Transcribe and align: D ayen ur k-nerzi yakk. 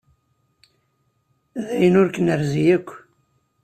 D 1.63 1.67
ayen 1.73 1.99
ur 2.01 2.07
k-nerzi 2.09 2.63
yakk. 2.67 2.89